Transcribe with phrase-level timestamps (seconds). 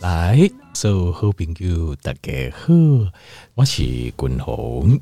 [0.00, 2.72] 来，所有好朋友大家好，
[3.54, 4.98] 我是君鸿。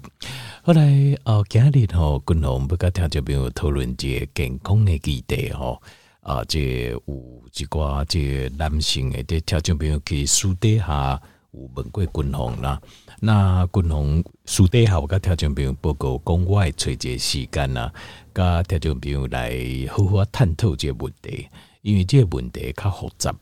[0.65, 5.81] 后来哦，今日吼，君鸿不跟听众朋友讨论这健康的议题吼，
[6.23, 11.23] 啊，这有一寡这男性的这听众朋友去私底下
[11.53, 12.83] 有问过君鸿啦。
[13.21, 17.89] 那君鸿私底下我跟听众朋友报告，讲我会找这时间呐，
[18.33, 19.53] 跟听众朋友来
[19.93, 21.47] 好好探讨这问题，
[21.83, 23.33] 因为这问题较复杂。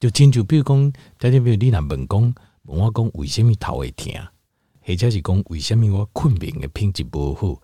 [0.00, 4.10] 就亲像比如讲，听众朋友你若问讲，问我讲为什么头会痛，
[4.80, 7.60] 或者是讲为什么我困眠的品质不好？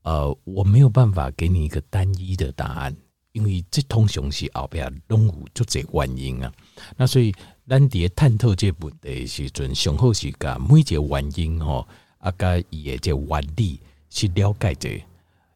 [0.00, 2.96] 呃，我没有办法给你一个单一的答案，
[3.32, 6.50] 因为这通常是后壁拢有足侪原因啊。
[6.96, 7.34] 那所以
[7.68, 13.78] 咱伫探讨这问题的时阵，上好是甲每一个原因吼，啊，甲伊的这原理
[14.08, 14.88] 去了解者，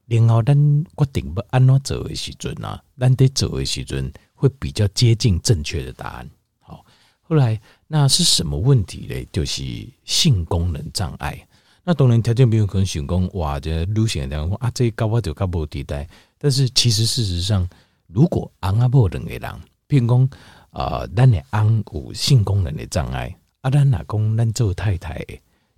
[0.06, 4.12] 然后咱决定要安怎做的时阵啊，咱得做的时阵。
[4.38, 6.30] 会比较接近正确的答案。
[6.60, 6.84] 好，
[7.22, 9.26] 后来那是什么问题嘞？
[9.32, 9.62] 就是
[10.04, 11.44] 性功能障碍。
[11.82, 16.08] 那当然条件没有可能成功哇，这路线讲啊，这高我就高不地带。
[16.38, 17.68] 但是其实事实上，
[18.06, 19.42] 如果昂阿婆两个人，
[19.88, 20.30] 譬如讲
[20.70, 25.24] 啊，咱的昂有性功能的障碍，啊，咱老公咱做太太，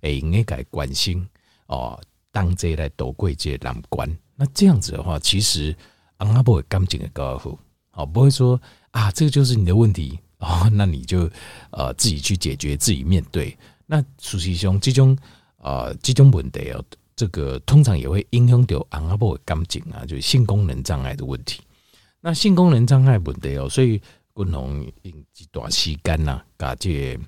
[0.01, 1.27] 诶，应该关心
[1.67, 1.99] 哦，
[2.31, 4.07] 当这来躲过这难关。
[4.35, 5.75] 那这样子的话，其实
[6.17, 7.57] 昂阿婆会感情的高好。
[7.91, 8.59] 好，不会说
[8.91, 11.29] 啊，这个就是你的问题哦，那你就
[11.71, 13.55] 呃自己去解决，自己面对。
[13.85, 15.17] 那实际上这种
[15.57, 16.83] 呃这种问题哦，
[17.15, 21.59] 这个通常也会影响到阿婆的感情啊，就是性功能障碍的问题。
[22.21, 24.01] 那性功能障碍问题哦，所以
[24.35, 27.19] 君鸿用一段时间呐，搞这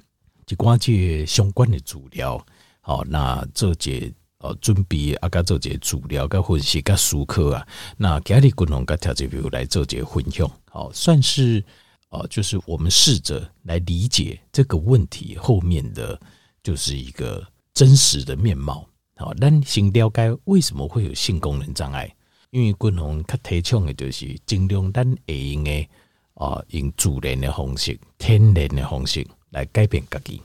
[0.48, 2.44] 一寡这相关的资料，
[2.82, 4.12] 好，那做这。
[4.44, 7.66] 哦，准备啊，甲做这资料、甲分析、甲思考啊。
[7.96, 11.64] 那今日君鸿甲听众朋友来做这分享，好，算是
[12.10, 16.20] 哦，就是我们试着来理解这个问题后面的
[16.62, 17.42] 就是一个
[17.74, 18.86] 真实的面貌。
[19.16, 22.14] 好，咱先了解为什么会有性功能障碍，
[22.50, 25.88] 因为君鸿较提倡的就是尽量咱会用的
[26.34, 30.42] 啊，用自然的方式、天然的方式来改变自己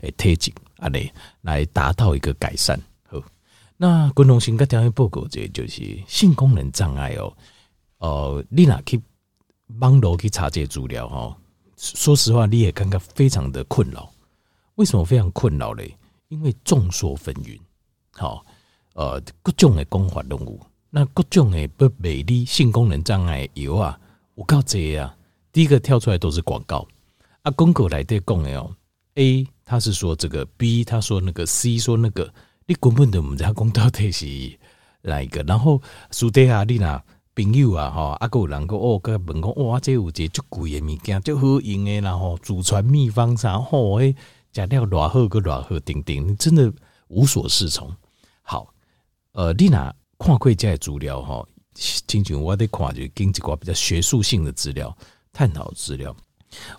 [0.00, 1.12] 的体质，啊嘞，
[1.42, 2.80] 来达到一个改善。
[3.76, 7.36] 那君鸿先跟大家报告，这就是性功能障碍哦。
[7.98, 9.02] 呃，你哪去
[9.80, 11.36] 网络去查这些资料哈？
[11.76, 14.08] 说实话，你也感觉非常的困扰。
[14.76, 15.92] 为什么非常困扰嘞？
[16.28, 17.58] 因为众说纷纭。
[18.12, 18.46] 好，
[18.94, 23.98] 呃，各种的讲法拢有，那各种的不美丽性功能障碍有啊，
[24.36, 25.16] 我告这啊，
[25.52, 26.86] 第一个跳出来都是广告
[27.42, 28.72] 啊，广告来对讲的哦。
[29.14, 32.32] A 他是说这个，B 他说那个，C 说那个。
[32.66, 34.26] 你根本都唔知讲到底是
[35.02, 37.02] 哪一个，然后私底下你那
[37.34, 44.16] 朋友啊，哈，啊，有人讲哦，个问讲哇，这有一个足贵的物件，足好用的，然后祖传秘方啥，吼，诶，
[44.54, 46.72] 食了偌好个偌好，顶顶，你真的
[47.08, 47.94] 无所适从。
[48.40, 48.72] 好，
[49.32, 54.96] 呃，你那看过这些资料哈，亲像我得看就经一个比较学术性的资料，
[55.34, 56.16] 探讨资料，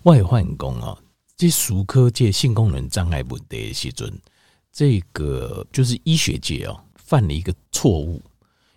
[0.02, 0.98] 我也发现讲啊，
[1.36, 4.12] 这术科界性功能障碍问题的时阵。
[4.76, 8.20] 这个就是医学界哦，犯了一个错误，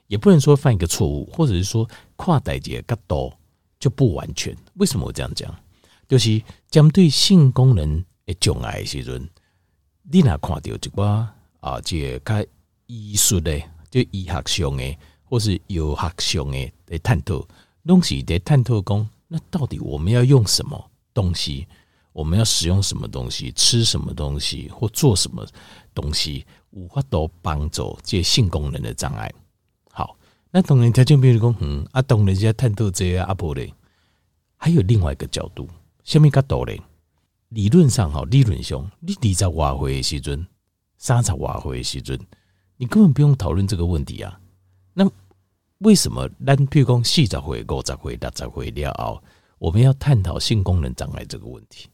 [0.07, 3.37] 也不能说犯一个错误，或者是说跨代界较多
[3.77, 4.55] 就不完全。
[4.75, 5.53] 为什么我这样讲？
[6.07, 9.29] 就是针对性功能的障碍的时阵，
[10.09, 11.27] 你哪看到一个
[11.59, 12.49] 啊，这个较
[12.85, 13.61] 医术的，
[13.91, 17.45] 就医学上的，或是药学上的来探讨，
[17.85, 21.67] 东西在探讨讲，那到底我们要用什么东西？
[22.11, 25.45] 我们要使用什么东西，吃什么东西，或做什么
[25.93, 29.31] 东西，无法都帮助这性功能的障碍。
[29.91, 30.17] 好，
[30.51, 33.73] 那当然条件比如说，嗯，啊，当然在探讨这些阿婆嘞，
[34.57, 35.69] 还有另外一个角度，
[36.03, 36.81] 什么角度嘞？
[37.49, 40.47] 理论上，哈，理论上，你二十外岁的时阵，
[40.97, 42.19] 三十外岁的时阵，
[42.77, 44.39] 你根本不用讨论这个问题啊。
[44.93, 45.09] 那
[45.79, 49.23] 为什么咱譬如讲四十岁、五十岁、六十岁了后，
[49.57, 51.87] 我们要探讨性功能障碍这个问题？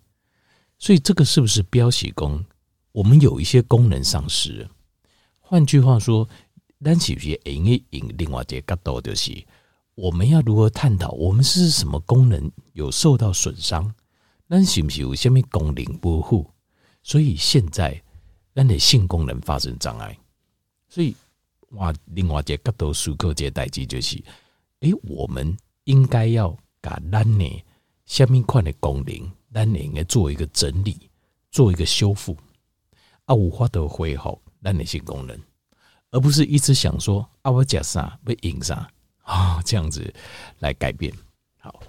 [0.77, 2.43] 所以这个是不是标示功？
[2.91, 4.67] 我们有一些功能丧失。
[5.39, 6.27] 换句话说，
[6.83, 9.31] 咱是不是应该引另外一个角度，就是
[9.95, 13.93] 我们要如何探讨我们是什么功能有受到损伤？
[14.47, 16.49] 咱是不是有什么功能不护？
[17.01, 18.01] 所以现在
[18.53, 20.17] 咱的性功能发生障碍。
[20.87, 21.15] 所以
[21.71, 24.23] 哇，另外一个角度思考这代际就是，
[24.81, 27.63] 诶，我们应该要把咱的
[28.05, 29.31] 什么款的功能？
[29.55, 31.09] 咱应该做一个整理，
[31.49, 32.35] 做一个修复，
[33.23, 35.39] 啊，无法得恢复咱的性功能，
[36.11, 38.91] 而不是一直想说啊，我吃啥被赢啥
[39.23, 40.13] 啊，这样子
[40.59, 41.09] 来改变。
[41.57, 41.81] 好，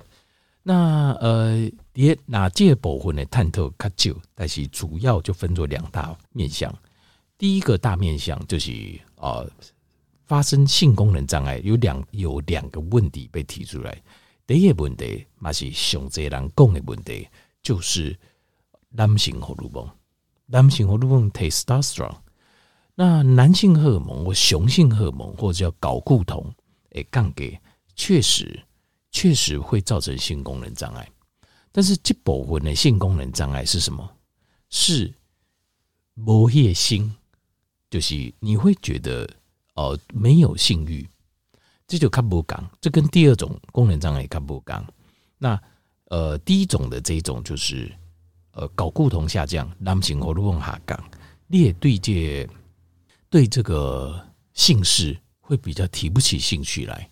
[0.63, 6.73] 那呃，也哪这部分的探讨较少，但是主要就分作两大面向。
[7.37, 8.71] 第一个大面向就是
[9.17, 9.51] 呃，
[10.27, 14.01] 发生性功能障碍有两有两个问题被提出来。
[14.47, 17.27] 第一个问题嘛是上侪人讲的问题，
[17.67, 18.17] 就是
[18.91, 19.91] 男性荷尔蒙，
[20.47, 22.15] 男性荷尔蒙 testosterone。
[22.95, 26.55] 那男性荷尔蒙或雄性荷尔蒙或者叫睾固酮，
[26.91, 27.61] 诶，杠给
[27.97, 28.63] 确实
[29.11, 31.11] 确实会造成性功能障碍。
[31.73, 34.09] 但是这部分的性功能障碍是什么？
[34.71, 35.13] 是
[36.15, 37.13] 没夜性，
[37.91, 39.29] 就是你会觉得
[39.75, 41.05] 哦没有性欲，
[41.89, 42.71] 这就看不讲。
[42.81, 44.87] 这跟第二种功能障碍看不讲。
[45.37, 45.61] 那
[46.07, 47.93] 呃第一种的这种就是
[48.53, 51.11] 呃睾固酮下降，男性荷尔蒙下降，
[51.47, 52.49] 你也对这。
[53.29, 54.25] 对这个
[54.55, 57.11] 性事会比较提不起兴趣来，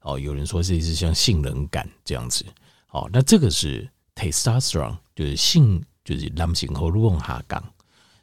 [0.00, 2.44] 哦，有人说这是像性冷感这样子，
[2.90, 7.62] 哦，那这个是 testosterone，就是性，就是男性荷尔蒙下降。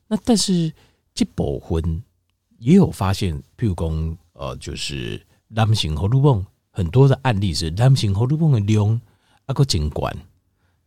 [0.06, 0.72] 那但是
[1.16, 2.04] 这部分
[2.58, 9.00] 也有发现，譬如说，呃，就是男性荷尔蒙很多的案例是男性荷尔蒙的量
[9.50, 10.16] 啊个尽管，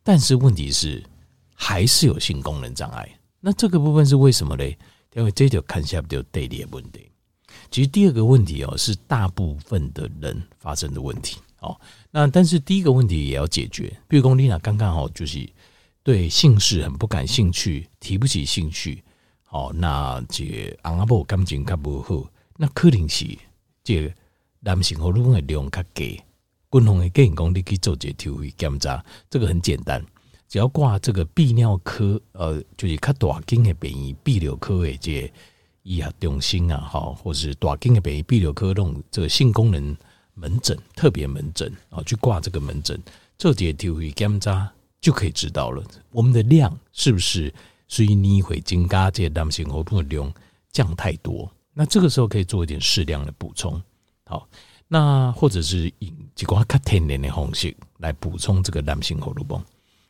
[0.04, 1.02] 但是问题是
[1.52, 3.08] 还是有性功能障碍。
[3.40, 4.64] 那这个部分是为什么呢？
[5.14, 7.10] 因为这就看下就对立的问题。
[7.72, 11.76] 其实第二个问题哦，是大部分的人发生的问题哦。
[12.12, 13.92] 那但是第一个问题也要解决。
[14.06, 15.44] 比如说丽娜刚刚好就是
[16.04, 19.02] 对性事很不感兴趣，提不起兴趣。
[19.42, 23.26] 好，那这阿婆感情较不好，那可能是
[23.82, 24.14] 这
[24.60, 26.22] 男性荷尔蒙的量较低。
[26.72, 30.02] 共同的建议讲，你去做这体位检查，这个很简单。
[30.48, 35.30] 只要挂这个泌尿科，呃，就是较大间的病院，泌尿科的这
[35.82, 39.94] 医学中心啊，哈，或是大间的病院泌尿科那种这个性功能
[40.32, 42.98] 门诊、特别门诊啊，去挂这个门诊，
[43.36, 47.52] 做这体位检查就可以知道了，我们的量是不是
[47.86, 50.32] 属于你会增加这男性荷尔蒙量
[50.70, 51.52] 降太多？
[51.74, 53.78] 那这个时候可以做一点适量的补充，
[54.24, 54.48] 好，
[54.92, 59.64] 那或者是以几挂较天然的方式来补充这个男性荷尔蒙。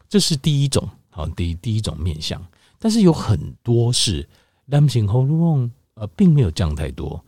[0.09, 2.45] 这是第一种，好，第第一种面向，
[2.81, 4.29] 但是有很多是
[4.65, 7.25] 男性荷尔蒙呃，并没有降太多，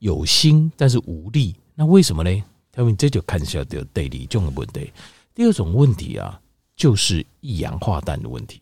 [0.00, 2.44] 有心但是无力，那为什么呢？
[2.70, 4.92] 他们这就看起来有对立这种的问题。
[5.34, 6.38] 第二种问题啊，
[6.76, 8.60] 就是一氧化氮的问题。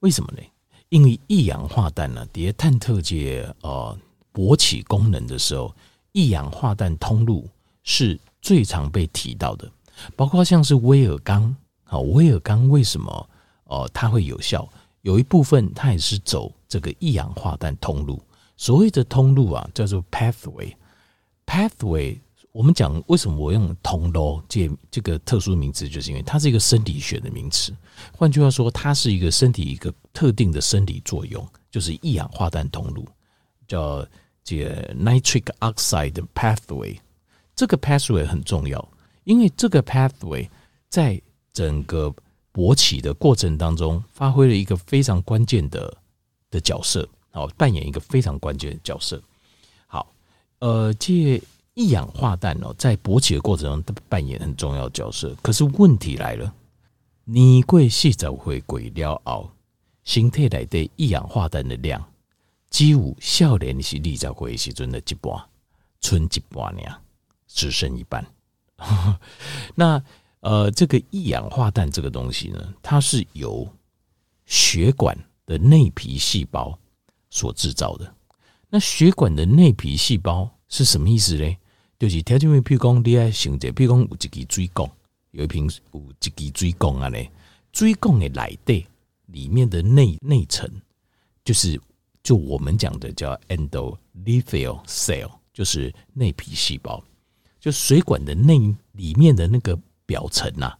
[0.00, 0.42] 为什么呢？
[0.88, 3.98] 因为一氧化氮呢，在探测界呃
[4.32, 5.74] 勃起功能的时候，
[6.12, 7.48] 一氧化氮通路
[7.82, 9.70] 是最常被提到的，
[10.16, 11.54] 包括像是威尔刚。
[11.84, 13.30] 好，威尔刚为什么
[13.64, 14.68] 哦、它会有效？
[15.02, 18.20] 有一部分它也是走这个一氧化氮通路。
[18.56, 20.72] 所谓的通路啊，叫做 pathway。
[21.46, 22.18] pathway，
[22.50, 27.72] 我们讲为什么我用通路这这个特殊名词，就是因为它是一个生理学的名词。
[28.12, 33.06] 换句话说，它是一个身体一个特定的生理作用，就是一氧化氮通路，
[33.66, 34.04] 叫
[34.56, 36.96] 这 nitric oxide pathway。
[37.54, 38.88] 这个 pathway 很重要，
[39.24, 40.48] 因为这个 pathway
[40.88, 41.20] 在
[41.52, 42.14] 整个
[42.52, 45.94] 勃起的过程当中，发挥了一个非常关键的
[46.50, 49.20] 的角色，好，扮演一个非常关键的角色。
[49.86, 50.10] 好，
[50.60, 51.42] 呃，这
[51.74, 55.36] 一氧化氮哦，在勃起的过程中扮演很重要的角色。
[55.42, 56.54] 可是问题来了，
[57.24, 59.50] 你过四十岁过了后，
[60.04, 62.02] 身体内的一氧化氮的量，
[62.70, 65.32] 几乎少年是二十岁时阵的一半，
[66.00, 66.82] 剩一半呢，
[67.46, 68.26] 只剩一半。
[69.74, 70.02] 那。
[70.40, 73.68] 呃，这个一氧化氮这个东西呢，它是由
[74.46, 76.78] 血管的内皮细胞
[77.28, 78.14] 所制造的。
[78.70, 81.56] 那血管的内皮细胞是什么意思呢？
[81.98, 84.88] 就是条件为，譬如讲你爱想着，譬如讲有一支水管，
[85.32, 87.28] 有一瓶有一支水管啊嘞，
[87.72, 88.86] 水管的内底
[89.26, 90.70] 里面的内内层，
[91.44, 91.80] 就是
[92.28, 97.02] 就我们讲的叫 endothelial cell，就是内皮细胞，
[97.58, 98.58] 就水管的内
[98.92, 99.78] 里面的那个。
[100.08, 100.72] 表层呐，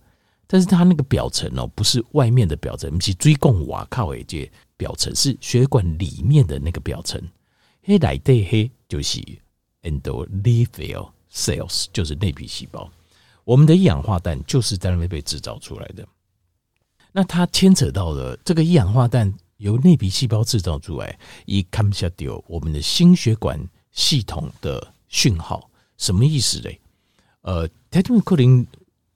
[0.47, 7.23] 但是它那个表层哦，不是外面的表层，不是椎共瓦靠诶，这表层是血管里面的那个表层。
[7.83, 9.21] 黑来对黑就是
[9.83, 12.91] endothelial cells，就是内皮细胞。
[13.45, 16.09] 我们的一氧化氮就是在那边被制造出来的。
[17.13, 23.61] 那它牵扯到了这个一氧化氮由内皮细胞制造出来，以 come 下掉我们的心血管
[23.93, 26.81] 系统的讯号，什么意思嘞？
[27.43, 28.67] 呃，它因为可能。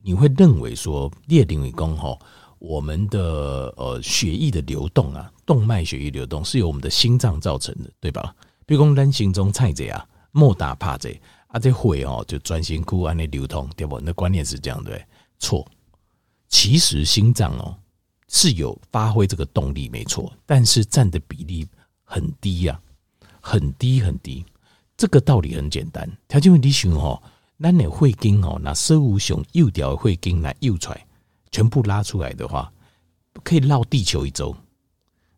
[0.05, 2.19] 你会认为说，列定为功吼，
[2.59, 8.35] 我们的呃血液的流动啊，动脉血液流动是由我们的心脏造成的，对吧？
[8.67, 11.09] 比如讲，咱心中菜者啊，莫打怕者
[11.47, 14.01] 啊，这血哦就专心哭安尼流通，对不？
[14.01, 15.01] 那观念是这样对？
[15.39, 15.65] 错，
[16.49, 17.79] 其实心脏哦
[18.33, 21.69] 是有发挥这个动力没错，但是占的比例
[22.03, 22.81] 很低呀，
[23.41, 24.45] 很低很低。
[24.97, 27.23] 这个道理很简单，条件问题想哦，
[27.61, 31.07] 咱的会经哦，那生物熊右条会经来右出来，
[31.51, 32.73] 全部拉出来的话，
[33.45, 34.57] 可以绕地球一周。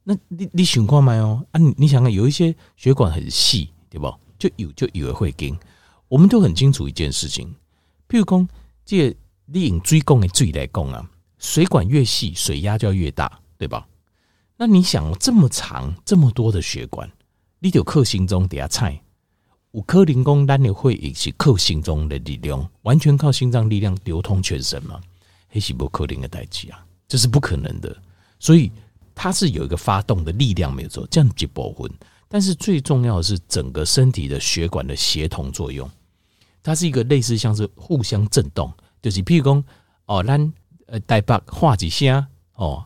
[0.05, 1.59] 那你你想看没有啊？
[1.59, 4.15] 你你想看有一些血管很细，对不？
[4.39, 5.59] 就有就以为会经，
[6.09, 7.55] 我们都很清楚一件事情，
[8.09, 8.49] 譬如讲，
[8.85, 11.11] 这个你用水管的水来讲啊，
[11.45, 13.87] 水管越细，水压就要越大，对吧？
[14.57, 17.09] 那你想这么长这么多的血管，
[17.59, 18.99] 你就克心中底下菜，
[19.73, 24.99] 五颗零工单的会引起克心中的力量，完全靠心脏力量流通全身吗？
[25.51, 27.95] 黑细胞可能的代志啊，这是不可能的。
[28.41, 28.73] 所以
[29.15, 31.91] 它是有一个发动的力量没有错，这样就保魂。
[32.27, 35.89] 但是最重要的是整个身体的血管的协同作用，
[36.63, 38.73] 它是一个类似像是互相震动，
[39.03, 39.63] 就是譬如说
[40.07, 40.53] 哦，咱
[40.87, 42.85] 呃台北话几声哦，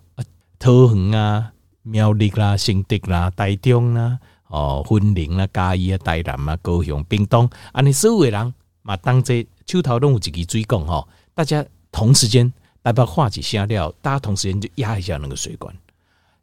[0.58, 1.52] 桃园啊、
[1.82, 12.52] 苗栗啦、新竹啦、台中啦、哦、云林啦、嘉义啊、台南啊、高雄、屏东，啊，你所有的人嘛，当这手头拢有一支水管哈，大家同时间
[12.82, 15.74] 台北话几声了，大家同时间就压一下那个水管，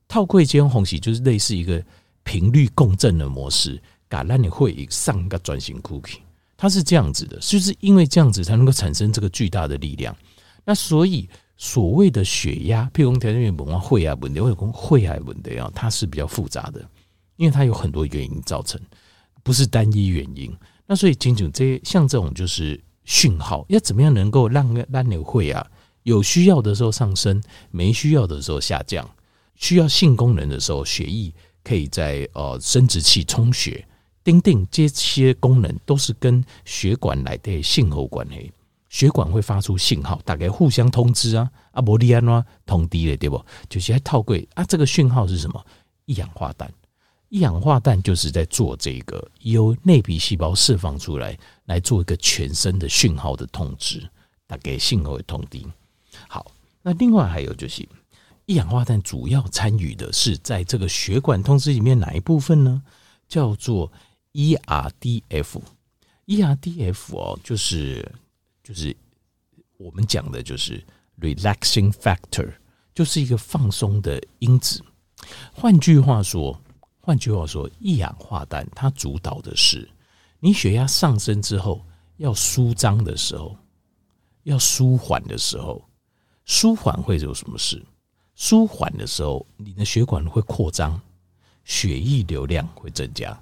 [0.07, 1.83] 套过这种方式就是类似一个。
[2.27, 6.17] 频率共振的模式，橄榄你会上个转型 cookie，
[6.57, 10.17] 它是这样子的，就是因为这样子才能够产生这个巨大的力量。
[10.63, 16.87] 那所以所谓的血压，譬如说条件原本啊会啊问题，或者讲会啊问题啊，它是比较复杂的，
[17.37, 18.79] 因为它有很多原因造成，
[19.43, 20.55] 不是单一原因。
[20.85, 25.65] 那所以仅仅这些像这种就是讯号，要怎么样能够让橄榄会啊
[26.03, 29.09] 有需要的时候上升，没需要的时候下降，
[29.55, 31.33] 需要性功能的时候血液。
[31.67, 33.83] 可以在呃生殖器充血，
[34.23, 38.51] 丁丁这些功能都是跟血管来的信号关系。
[38.95, 43.45] 血管会发出信号，大概互相通知啊，阿伯利安啊通敌了，对不？
[43.67, 45.61] 就是在套柜啊，这个讯号是什么？
[46.05, 46.71] 一氧化氮，
[47.27, 54.09] 一氧化氮就是在做这个由内皮细胞释放出来，来做一个全身的讯号的通知，
[54.47, 55.67] 大概信号的通敌。
[56.29, 56.49] 好，
[56.81, 57.85] 那另外还有就是。
[58.45, 62.81] 一氧化氮主要参与的是在这个血管通知里面哪一部分呢？
[63.27, 63.91] 叫做
[64.33, 65.59] ERDF。
[66.27, 68.07] ERDF 哦，就是
[68.65, 68.97] 就是
[69.77, 70.83] 我们讲的就是
[71.19, 72.51] relaxing factor，
[72.95, 74.83] 就是一个放松的因子。
[75.53, 76.59] 换句话说，
[76.99, 79.87] 换句话说，一氧化氮它主导的是
[80.39, 81.85] 你血压上升之后
[82.17, 83.55] 要舒张的时候，
[84.41, 85.87] 要舒缓的时候，
[86.45, 87.85] 舒缓会有什么事？
[88.33, 90.99] 舒缓的时候，你的血管会扩张，
[91.65, 93.39] 血液流量会增加，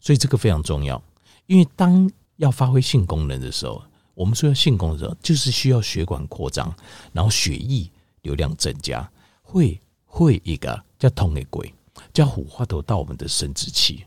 [0.00, 1.00] 所以这个非常重要。
[1.46, 3.80] 因为当要发挥性功能的时候，
[4.16, 6.74] 我们说要性功能，就是需要血管扩张，
[7.12, 7.88] 然后血液
[8.22, 9.08] 流量增加，
[9.42, 11.72] 会会一个叫通的轨，
[12.14, 14.04] 叫虎化头到我们的生殖器。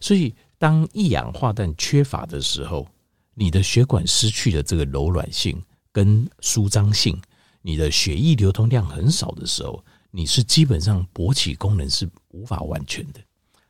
[0.00, 2.86] 所以当一氧化氮缺乏的时候，
[3.34, 5.60] 你的血管失去了这个柔软性
[5.90, 7.20] 跟舒张性。
[7.60, 13.20] 你的血液流通量很少的时候，你是基本上勃起功能是无法完全的，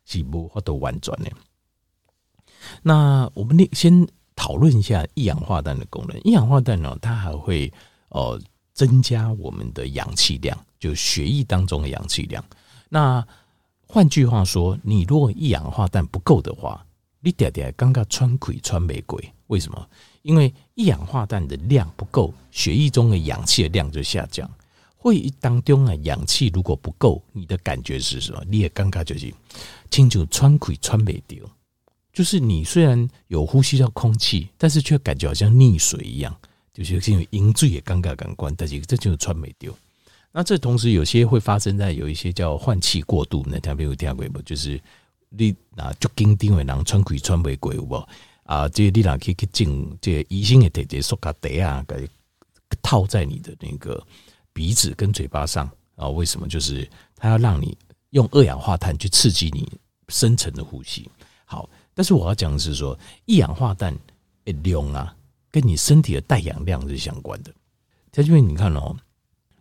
[0.04, 1.30] 是无法都完转的。
[2.82, 4.06] 那我们先
[4.38, 6.16] 讨论一下一氧化氮的功能。
[6.22, 7.70] 一氧化氮呢，它还会
[8.10, 8.40] 呃
[8.72, 12.42] 增加我们的氧气量，就血液当中的氧气量。
[12.88, 13.26] 那
[13.84, 16.86] 换句话说，你如果一氧化氮不够的话，
[17.18, 19.18] 你点点刚刚穿鬼穿玫瑰，
[19.48, 19.88] 为什么？
[20.22, 24.48] 因为一氧化氮的量不够，血液中的氧气的量就下降。
[24.96, 28.40] 会议当中啊，氧气如果不够，你的感觉是什么？
[28.48, 29.34] 你也尴尬就是，
[29.90, 31.38] 清楚穿鬼穿没掉，
[32.18, 36.36] 就是你虽然有呼吸到空气，但是却感觉好像溺水一样，
[36.74, 39.72] 就是因为饮醉也尴尬感官，但是这就是穿没丢。
[40.32, 44.42] 那这同时有些会发生在有一些叫换气过度，那听没有听过不？
[44.42, 44.80] 就是
[45.28, 48.04] 你啊，就紧张的人穿鬼穿没过，有无？
[48.42, 52.08] 啊，这个你俩可以去进这个医生的这些塑卡袋啊，给
[52.82, 54.04] 套在你的那个
[54.52, 56.08] 鼻子跟嘴巴上啊？
[56.08, 56.48] 为什么？
[56.48, 56.84] 就是
[57.14, 57.78] 它要让你
[58.10, 59.70] 用二氧化碳去刺激你
[60.08, 61.08] 深层的呼吸。
[61.50, 61.66] 好，
[61.98, 63.92] 但是我要讲的是说，一氧化氮
[64.44, 65.12] 的量啊，
[65.50, 67.52] 跟你身体的带氧量是相关的。
[68.12, 68.96] 在这边你看哦，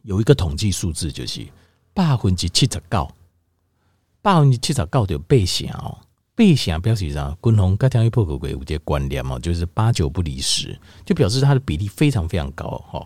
[0.03, 1.43] 有一个统计数字，就是
[1.95, 3.11] 百分之七十九，
[4.21, 5.97] 百分之七十九就背下哦。
[6.35, 13.03] 背想表示上，滚红跟天一破口鬼有这关联嘛，就是八九不离十，就表示它的比例非常非常高哈。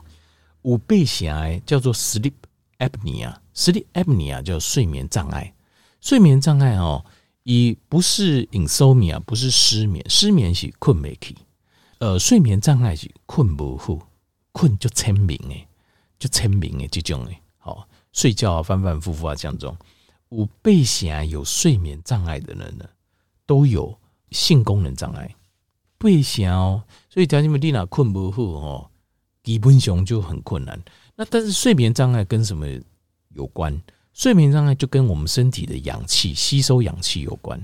[0.64, 2.34] 五背想叫做 sleep
[2.80, 5.54] apnea，sleep apnea 叫睡眠障碍，
[6.02, 7.06] 睡眠障碍哦，
[7.44, 11.36] 以不是 insomnia，不是失眠，失眠是困没起，
[12.00, 14.08] 呃，睡眠障碍是困不好，
[14.52, 15.68] 困就签名诶，
[16.20, 19.76] 就签名诶，这种诶，好睡觉啊，反反复复啊，这样种
[20.30, 22.86] 有背型有睡眠障碍的人呢，
[23.46, 23.98] 都有
[24.32, 25.36] 性功能障碍。
[25.98, 28.90] 背型哦，所以条件你哪困不好哦，
[29.44, 30.82] 基本上就很困难。
[31.16, 32.66] 那但是睡眠障碍跟什么
[33.36, 33.80] 有关？
[34.22, 37.60] 睡眠障碍就跟我们身体的氧气吸收氧气有关，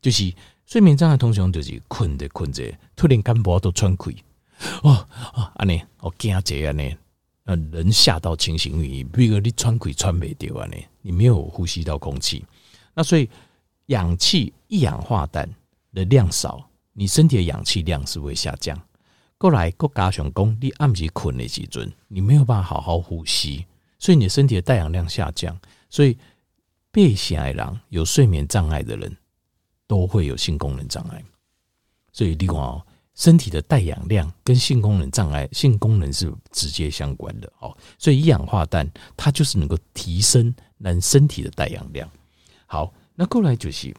[0.00, 0.32] 就是
[0.64, 4.22] 睡眠障碍通常就是困着困着，突然间脖都喘气，
[4.84, 6.96] 哦哦，安尼，我惊这安尼，
[7.46, 12.44] 呃，人吓到清醒于，比如你喘气喘没掉安尼，你没有呼吸到空气，
[12.94, 13.28] 那所以
[13.86, 15.52] 氧气一氧化氮
[15.92, 18.80] 的量少，你身体的氧气量是会下降。
[19.36, 23.66] 过来，过加上讲，你暗时困的时阵，你没有办法好好呼吸，
[23.98, 25.58] 所以你的身体的带氧量下降。
[25.90, 26.18] 所以，
[26.90, 29.16] 背型的人有睡眠障碍的人，
[29.86, 31.24] 都会有性功能障碍。
[32.12, 37.76] 所以，另外哦，身体的带氧量跟性功能障碍、性功能是直接相关的哦。
[37.98, 42.10] 所以，一氧化氮它就是能够提升人身体的带氧量。
[42.66, 43.94] 好，那过来就是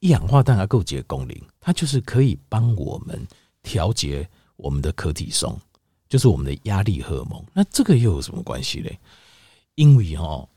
[0.00, 3.24] 一氧化氮它够结功能，它就是可以帮我们
[3.62, 5.56] 调节我们的可体松，
[6.08, 7.44] 就是我们的压力荷尔蒙。
[7.52, 8.98] 那这个又有什么关系嘞？
[9.76, 10.48] 因为哈。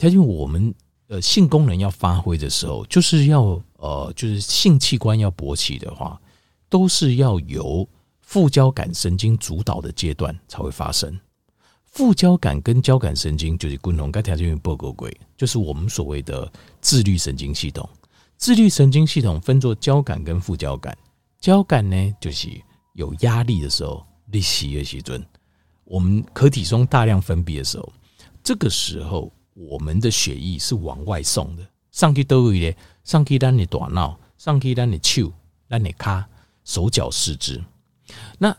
[0.00, 0.74] 条件我们
[1.08, 6.18] 呃性功能要发挥的时候，就是要呃就是性器官要勃起的话，
[6.70, 7.86] 都是要由
[8.22, 11.20] 副交感神经主导的阶段才会发生。
[11.84, 17.86] 副交感跟交感神经就是共同该条件报告轨，就是我们所谓的自律神经系统。
[18.38, 20.96] 自律神经系统分作交感跟副交感。
[21.40, 22.48] 交感呢，就是
[22.94, 25.22] 有压力的时候，利息的时阵，
[25.84, 27.92] 我们可体松大量分泌的时候，
[28.42, 29.30] 这个时候。
[29.60, 31.62] 我们的血液是往外送的，
[31.92, 32.74] 上去都会的，
[33.04, 35.30] 上去咱的大脑，上去咱的手、
[35.68, 36.26] 咱的卡、
[36.64, 37.62] 手脚四肢。
[38.38, 38.56] 那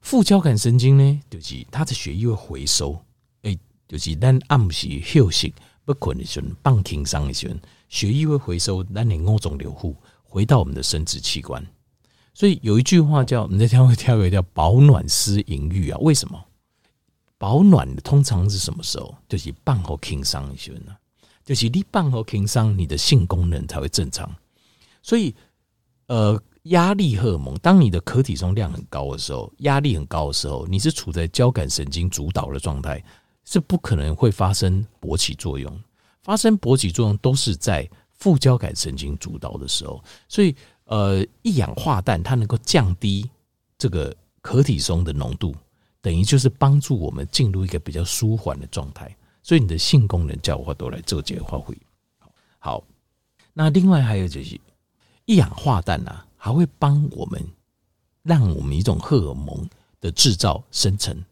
[0.00, 3.04] 副交感神经呢，就是它的血液会回收，
[3.42, 3.58] 诶，
[3.88, 5.52] 就是咱暗时休息
[5.84, 7.56] 不困的时候，放轻松的时候，
[7.88, 11.66] 血液会回收，咱的五脏六腑回到我们的生殖器官。
[12.32, 16.40] 所以有一句话叫“你在跳会跳一跳保暖思淫欲”啊，为什么？
[17.40, 19.16] 保暖的通常是什么时候？
[19.26, 20.94] 就是半后轻伤一些呢，
[21.42, 24.30] 就是你半后轻伤，你的性功能才会正常。
[25.02, 25.34] 所以，
[26.08, 33.02] 呃，压力荷尔蒙，当你的壳体松量很高的时候，压力很高的时候，你是处在交感神经主导的状态，
[33.46, 35.74] 是不可能会发生勃起作用。
[36.22, 40.04] 发生勃起作用都是在副交感神经主导的时候。
[40.28, 43.30] 所以，呃，一氧化氮它能够降低
[43.78, 45.54] 这个壳体松的浓度。
[46.02, 51.76] 等于就是帮助我们进入一个比较舒缓的状态，所以你的性功能叫我都来做这个发挥。
[52.58, 52.82] 好，
[53.52, 54.60] 那另外还有就是
[55.26, 57.42] 一氧化氮啊，还会帮我们
[58.22, 59.68] 让我们一种荷尔蒙
[60.00, 61.24] 的制造生成，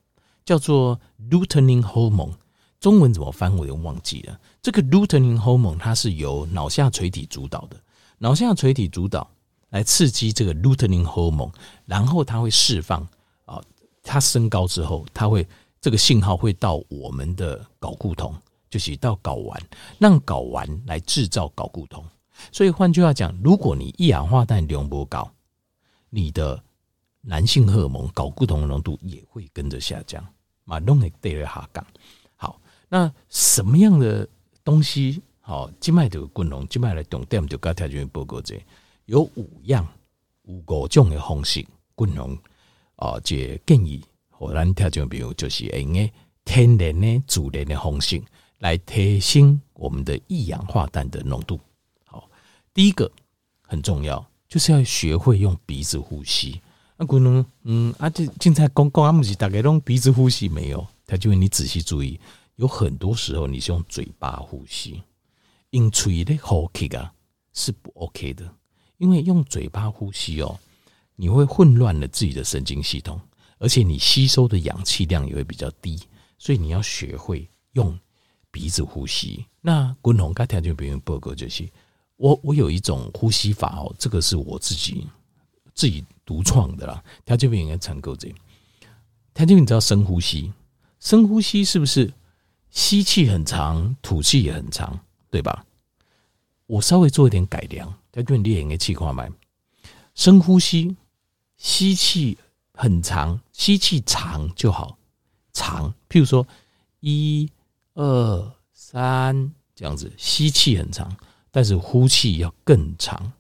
[0.44, 1.00] 叫做
[1.31, 2.33] luteinin hormone。
[2.81, 4.38] 中文怎么翻我又忘记了。
[4.62, 7.76] 这个 luteinin hormone 它是由脑下垂体主导的，
[8.18, 9.28] 脑下垂体主导
[9.70, 11.52] 来刺激这个 luteinin hormone，
[11.87, 13.09] 然后它会释放。
[14.09, 15.47] 它升高之后，它会
[15.83, 18.35] 这个信号会到我们的睾固酮，
[18.71, 19.62] 就是到睾丸，
[19.99, 22.03] 让睾丸来制造睾固酮。
[22.51, 25.31] 所以换句话讲，如果你一氧化氮浓度高，
[26.09, 26.59] 你的
[27.21, 30.27] 男性荷尔蒙睾固酮浓度也会跟着下降，
[30.64, 31.87] 马龙也对了下降。
[32.35, 34.27] 好，那什么样的
[34.64, 35.71] 东西好？
[35.81, 38.59] 静脉的滚龙，静脉来重点就刚才就报告这
[39.05, 39.87] 有五样
[40.44, 41.62] 五个种的方式
[41.94, 42.38] 滚龙。
[42.98, 46.11] 哦，这建议和咱听众朋友就是用个
[46.44, 48.22] 天然的、自然的方式
[48.58, 51.61] 来提升我们的一氧化氮的浓度。
[52.04, 52.28] 好，
[52.74, 53.11] 第一个
[53.62, 56.61] 很重要，就是要学会用鼻子呼吸。
[56.96, 60.84] 那可能，嗯，啊，这现在公公阿不是大概用鼻子呼吸没有？
[61.06, 62.18] 他就问你仔细注意，
[62.56, 65.00] 有很多时候你是用嘴巴呼吸，
[65.70, 67.12] 用嘴的呼吸啊
[67.52, 68.52] 是不 OK 的，
[68.96, 70.58] 因为用嘴巴呼吸哦。
[71.20, 73.20] 你会混乱了自己的神经系统，
[73.59, 76.00] 而且你吸收的氧气量也会比较低，
[76.38, 77.98] 所以你要学会用
[78.52, 79.44] 鼻子呼吸。
[79.61, 81.68] 那滚龙刚条件别人报告就是，
[82.14, 85.09] 我我有一种呼吸法哦，这个是我自己
[85.74, 87.02] 自己独创的啦。
[87.24, 88.33] 条件别应该参考这。
[89.35, 90.52] 条件你知道深呼吸，
[91.00, 92.14] 深呼吸是不是
[92.70, 95.00] 吸气很长，吐气也很长，
[95.31, 95.66] 对吧？
[96.66, 99.33] 我稍微做一点改良，条件你应该气快慢，
[100.14, 100.96] 深呼吸。
[101.59, 102.38] 吸气
[102.73, 104.97] 很长，吸气长就好，
[105.53, 105.92] 长。
[106.09, 106.47] 譬如说，
[107.01, 107.51] 一、
[107.94, 111.14] 二、三这样子，吸气很长，
[111.51, 113.33] 但是呼气要更长。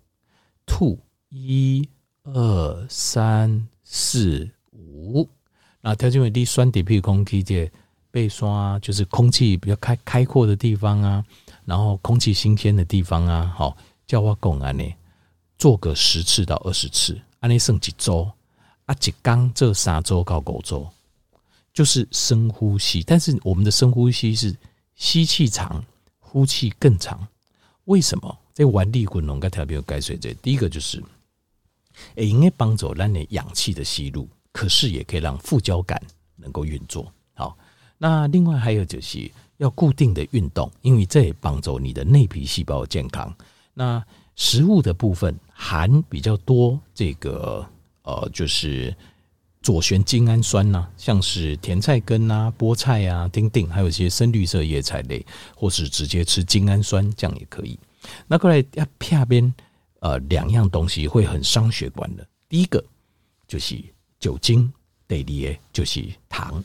[0.66, 0.98] 吐
[1.30, 1.88] 一、
[2.24, 5.26] 二、三、四、五，
[5.80, 7.70] 那条件为低酸底皮空气这
[8.10, 11.24] 被刷，就是空气比较开开阔的地方啊，
[11.64, 13.76] 然后空气新鲜的地方啊，好，
[14.06, 14.84] 叫我讲安呢，
[15.56, 18.30] 做个十次到二十次，安尼剩几周
[18.86, 18.94] 啊？
[18.94, 20.88] 一刚这三周到五周，
[21.72, 23.02] 就是深呼吸。
[23.02, 24.56] 但是我们的深呼吸是
[24.96, 25.84] 吸气长，
[26.18, 27.26] 呼气更长。
[27.84, 28.38] 为什么？
[28.52, 30.18] 这原理滚龙跟特别有解释。
[30.18, 31.02] 这第一个就是，
[32.16, 36.02] 诶，应该帮助让你氧气的吸入，可是也可以让副交感
[36.34, 37.10] 能够运作。
[37.34, 37.56] 好，
[37.96, 43.32] 那另外还有就是要固定的运动，因为这也帮助你的内皮细胞健康。
[43.74, 47.66] 那食物的部分含比较多，这个
[48.02, 48.94] 呃，就是
[49.60, 57.76] 左旋精氨酸呐、像是甜菜根啊、菠菜啊、丁丁，还有一些深绿色叶菜类，或是直接吃精氨酸，这样也可以。
[58.28, 59.52] 那过来要片边，
[59.98, 62.24] 呃，两样东西会很伤血管的。
[62.48, 62.82] 第一个
[63.48, 63.76] 就是
[64.20, 64.72] 酒精，
[65.08, 66.62] 第二个就是糖。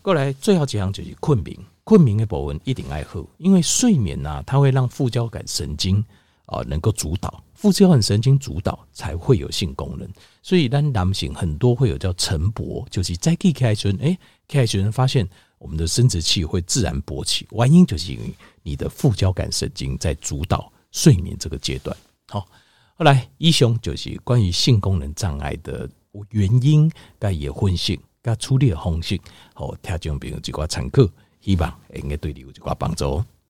[0.00, 6.02] 过来最后几样就是困眠，困眠的部分一定爱喝，因为睡眠呐、它会让副交感神经
[6.46, 10.08] 啊能够主导，副交感神经主导才会有性功能。
[10.42, 14.10] 所以，当男性很多会有叫晨勃，就是在起开时，哎，
[14.46, 18.34] 起开时发现我们的生殖器会自然勃起，原因就是因为。
[18.62, 21.96] 你的副交感神经在主导睡眠这个阶段。
[22.26, 22.48] 好，
[22.96, 25.88] 后来医生就是关于性功能障碍的
[26.30, 29.16] 原因，该也分析，该处理的方式，
[29.54, 31.08] 好，听众朋友几个参考，
[31.40, 33.22] 希望应该对你有一个帮助。